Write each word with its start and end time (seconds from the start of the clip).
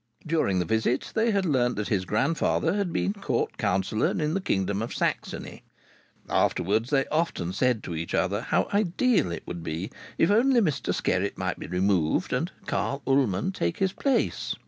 During 0.25 0.57
the 0.57 0.65
visit 0.65 1.11
they 1.13 1.29
had 1.29 1.45
learnt 1.45 1.75
that 1.75 1.89
his 1.89 2.05
grandfather 2.05 2.73
had 2.73 2.91
been 2.91 3.13
Court 3.13 3.55
Councillor 3.59 4.07
in 4.09 4.33
the 4.33 4.41
Kingdom 4.41 4.81
of 4.81 4.95
Saxony. 4.95 5.61
Afterwards 6.27 6.89
they 6.89 7.05
often 7.09 7.53
said 7.53 7.83
to 7.83 7.93
each 7.95 8.15
other 8.15 8.41
how 8.41 8.67
ideal 8.73 9.31
it 9.31 9.43
would 9.45 9.61
be 9.63 9.91
if 10.17 10.31
only 10.31 10.59
Mr 10.59 10.91
Skerritt 10.91 11.37
might 11.37 11.59
be 11.59 11.67
removed 11.67 12.33
and 12.33 12.51
Carl 12.65 13.03
Ullman 13.05 13.51
take 13.51 13.77
his 13.77 13.93
place. 13.93 14.55